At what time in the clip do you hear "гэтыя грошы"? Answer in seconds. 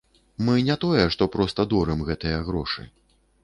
2.11-2.91